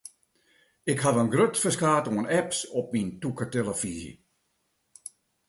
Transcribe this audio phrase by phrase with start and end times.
[0.91, 4.13] Ik haw in grut ferskaat oan apps op myn tûke telefyzje.